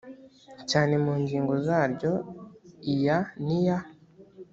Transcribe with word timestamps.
cyane 0.69 0.93
mu 1.03 1.13
ngingo 1.21 1.53
zaryo 1.65 2.11
iya 2.93 3.17
n 3.45 3.47
iya 3.59 3.77